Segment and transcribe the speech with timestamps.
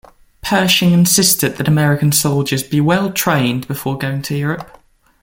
[0.41, 4.81] Pershing insisted that American soldiers be well-trained before going to Europe.